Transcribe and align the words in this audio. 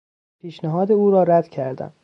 پیشنهاد 0.39 0.91
او 0.91 1.11
را 1.11 1.23
رد 1.23 1.47
کردم. 1.47 1.93